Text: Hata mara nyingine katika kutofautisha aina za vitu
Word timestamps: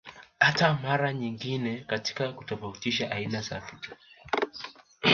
Hata 0.39 0.73
mara 0.73 1.13
nyingine 1.13 1.83
katika 1.87 2.33
kutofautisha 2.33 3.11
aina 3.11 3.41
za 3.41 3.59
vitu 3.59 3.95